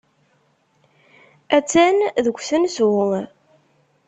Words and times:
Attan 1.57 1.97
deg 2.25 2.35
usensu. 2.39 2.89